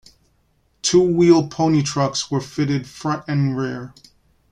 [0.81, 3.93] Two-wheel pony trucks were fitted front and rear.